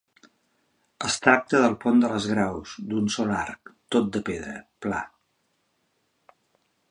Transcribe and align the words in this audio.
Es 1.07 1.17
tracta 1.25 1.59
del 1.65 1.75
pont 1.83 2.01
de 2.05 2.09
les 2.13 2.25
Graus, 2.31 2.71
d'un 2.93 3.11
sol 3.17 3.35
arc, 3.41 3.73
tot 3.97 4.09
de 4.17 4.23
pedra, 4.31 4.57
pla. 4.87 5.03